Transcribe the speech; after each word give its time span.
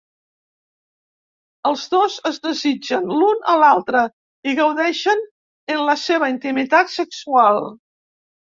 Els 1.71 1.83
dos 1.95 2.15
es 2.29 2.39
desitgen 2.47 3.05
l'un 3.19 3.45
a 3.53 3.55
l'altre 3.65 4.03
i 4.53 4.57
gaudeixen 4.63 5.23
en 5.77 5.87
la 5.93 5.99
seva 6.07 6.33
intimitat 6.35 6.93
sexual. 6.99 7.65